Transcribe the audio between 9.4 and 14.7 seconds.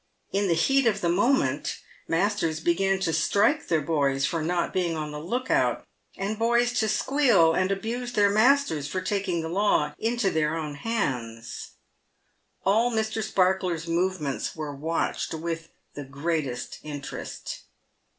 the law into their own hands. All Mr. Sparkler's movements